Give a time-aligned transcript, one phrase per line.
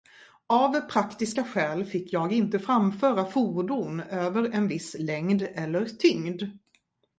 [0.47, 6.41] Av praktiska skäl fick jag inte framföra fordon över en viss längd eller tyngd.